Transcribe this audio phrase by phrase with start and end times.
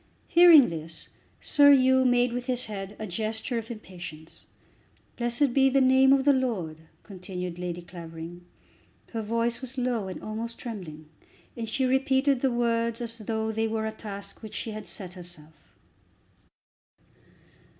[0.27, 1.09] Hearing this
[1.41, 4.47] Sir Hugh made with his head a gesture of impatience.
[5.15, 8.43] "Blessed be the name of the Lord," continued Lady Clavering.
[9.13, 11.07] Her voice was low and almost trembling,
[11.55, 15.13] and she repeated the words as though they were a task which she had set
[15.13, 15.75] herself.